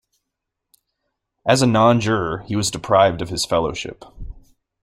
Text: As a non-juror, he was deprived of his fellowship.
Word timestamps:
As 1.45 1.61
a 1.61 1.67
non-juror, 1.67 2.39
he 2.47 2.55
was 2.55 2.71
deprived 2.71 3.21
of 3.21 3.29
his 3.29 3.45
fellowship. 3.45 4.03